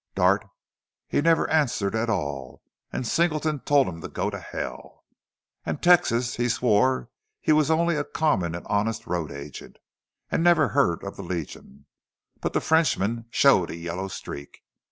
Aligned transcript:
Dartt 0.15 0.45
he 1.07 1.21
never 1.21 1.47
answered 1.51 1.93
at 1.93 2.09
all. 2.09 2.63
An' 2.91 3.03
Singleton 3.03 3.59
told 3.59 3.85
them 3.85 4.01
to 4.01 4.07
go 4.07 4.31
to 4.31 4.39
hell. 4.39 5.03
An' 5.63 5.77
Texas 5.77 6.37
he 6.37 6.49
swore 6.49 7.11
he 7.39 7.51
was 7.51 7.69
only 7.69 7.95
a 7.95 8.03
common 8.03 8.55
an' 8.55 8.65
honest 8.65 9.05
road 9.05 9.31
agent, 9.31 9.77
an' 10.31 10.41
never 10.41 10.69
heard 10.69 11.03
of 11.03 11.17
the 11.17 11.23
Legion. 11.23 11.85
But 12.39 12.53
the 12.53 12.61
Frenchman 12.61 13.25
showed 13.29 13.69
a 13.69 13.75
yellow 13.75 14.07
streak. 14.07 14.63